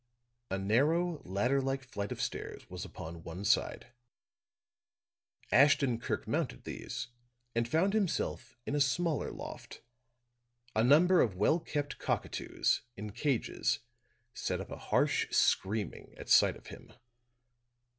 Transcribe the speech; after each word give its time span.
A 0.49 0.57
narrow, 0.57 1.21
ladder 1.25 1.61
like 1.61 1.83
flight 1.83 2.11
of 2.11 2.19
stairs 2.19 2.67
was 2.71 2.83
upon 2.83 3.21
one 3.21 3.45
side. 3.45 3.93
Ashton 5.51 5.99
Kirk 5.99 6.27
mounted 6.27 6.63
these 6.63 7.09
and 7.53 7.69
found 7.69 7.93
himself 7.93 8.57
in 8.65 8.73
a 8.73 8.81
smaller 8.81 9.29
loft; 9.29 9.83
a 10.75 10.83
number 10.83 11.21
of 11.21 11.35
well 11.35 11.59
kept 11.59 11.99
cockatoos, 11.99 12.81
in 12.97 13.11
cages, 13.11 13.81
set 14.33 14.59
up 14.59 14.71
a 14.71 14.77
harsh 14.89 15.29
screaming 15.29 16.15
at 16.17 16.29
sight 16.29 16.55
of 16.55 16.65
him. 16.73 16.91